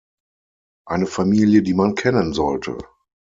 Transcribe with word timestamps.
Eine 0.87 1.05
Familie, 1.05 1.61
die 1.61 1.75
man 1.75 1.93
kennen 1.93 2.33
sollte! 2.33 2.75